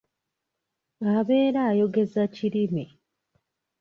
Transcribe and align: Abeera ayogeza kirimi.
Abeera 1.13 1.61
ayogeza 1.71 2.21
kirimi. 2.35 2.85